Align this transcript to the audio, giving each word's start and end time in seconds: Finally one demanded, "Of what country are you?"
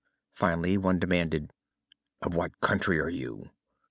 Finally 0.33 0.79
one 0.79 0.97
demanded, 0.97 1.53
"Of 2.23 2.33
what 2.33 2.59
country 2.59 2.99
are 2.99 3.07
you?" 3.07 3.51